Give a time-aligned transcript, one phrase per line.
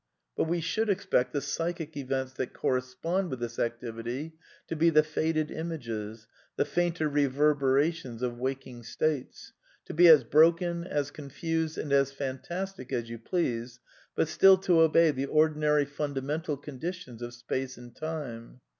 [0.35, 4.33] But we should expect the psy chic events that correspond with this activity
[4.65, 9.53] to be the faded images, the fainter reverberations of waking states;
[9.85, 13.79] to be as broken, as confused, and as fantastic as you please,
[14.15, 18.59] but still to obey the ordinary fundamental conditions of space and time.